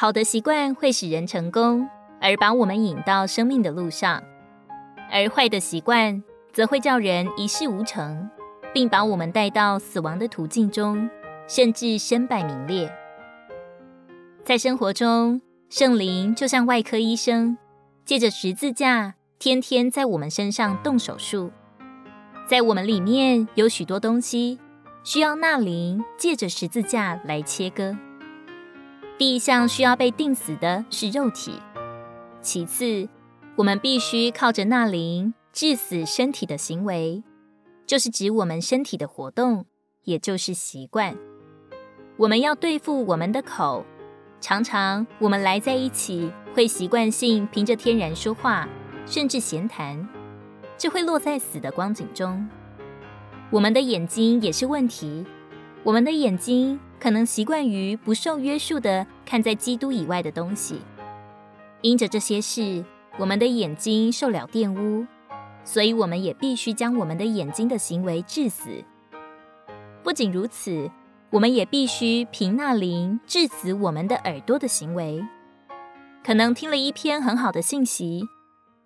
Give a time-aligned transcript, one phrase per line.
[0.00, 1.86] 好的习惯会使人成功，
[2.22, 4.18] 而把我们引到生命的路上；
[5.12, 6.24] 而坏的习惯
[6.54, 8.30] 则会叫人一事无成，
[8.72, 11.10] 并把我们带到死亡的途径中，
[11.46, 12.90] 甚至身败名裂。
[14.42, 17.58] 在生活中，圣灵就像外科医生，
[18.06, 21.50] 借着十字架，天天在我们身上动手术。
[22.48, 24.58] 在我们里面有许多东西，
[25.04, 27.94] 需要那灵借着十字架来切割。
[29.20, 31.52] 第一项需要被定死的是肉体，
[32.40, 33.06] 其次，
[33.54, 37.22] 我们必须靠着那灵致死身体的行为，
[37.86, 39.66] 就是指我们身体的活动，
[40.04, 41.14] 也就是习惯。
[42.16, 43.84] 我们要对付我们的口。
[44.40, 48.66] 常常我们来在一起，会习惯性凭着天然说话，
[49.04, 50.08] 甚至闲谈，
[50.78, 52.48] 这会落在死的光景中。
[53.50, 55.26] 我们的眼睛也是问题，
[55.82, 60.80] 我们的眼睛可能习惯于不受约束地看在基督以外的东西，
[61.82, 62.84] 因着这些事，
[63.18, 65.06] 我们的眼睛受了玷污，
[65.64, 68.84] 所以我们也必须将我们的眼睛的行为治死。
[70.02, 70.90] 不仅如此。
[71.32, 75.24] 我们也必须凭那灵治死我们的耳朵的行为。
[76.24, 78.24] 可能听了一篇很好的信息，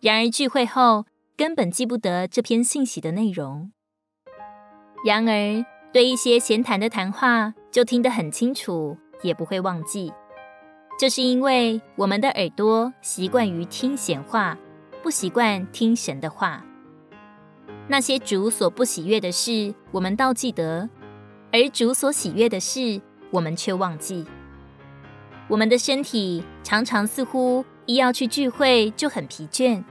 [0.00, 3.70] 然而聚会后根本记不得这篇信息的内容。
[5.06, 10.10] 然而对一些闲谈的谈话就听得很清楚，也不会忘记。
[10.98, 14.56] 这是因为我们的耳朵习惯于听闲话，
[15.02, 16.64] 不习惯听神的话。
[17.88, 20.88] 那些主所不喜悦的事，我们倒记得。
[21.52, 24.24] 而主所喜悦的事，我们却忘记。
[25.48, 29.84] 我们的身体常常似乎一要去聚会就很疲倦，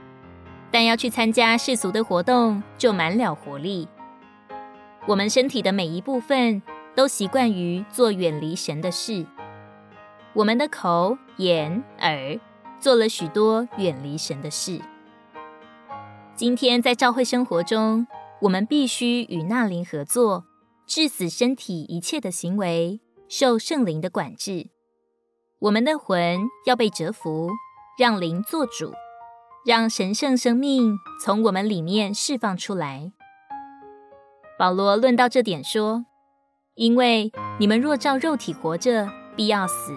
[0.72, 3.86] 但要去参加世俗的活动就满了活力。
[5.08, 6.62] 我们身体的每一部分
[6.94, 9.26] 都习惯于做远离神的事。
[10.32, 12.38] 我们的口、眼、耳
[12.78, 14.80] 做了许多远离神的事。
[16.36, 18.06] 今天在教会生活中，
[18.42, 20.44] 我们必须与那灵合作。
[20.84, 24.68] 致死身体一切的行为，受圣灵的管制。
[25.60, 27.50] 我们的魂要被折服，
[27.98, 28.92] 让灵做主，
[29.64, 33.12] 让神圣生命从我们里面释放出来。
[34.58, 36.04] 保罗论到这点说
[36.76, 39.92] ：“因为你们若照肉体活着，必要死；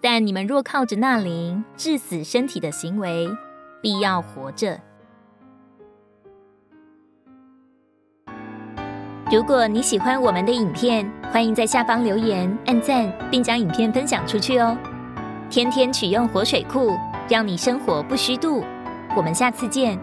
[0.00, 3.28] 但你们若靠着那灵治死身体的行为，
[3.80, 4.80] 必要活着。”
[9.30, 14.76] 如果你喜欢我们的影片，欢迎在下方留言、按赞，并将影片分享出去哦。
[15.50, 16.96] 天天取用活水库，
[17.28, 18.64] 让你生活不虚度。
[19.14, 19.98] 我们下次见。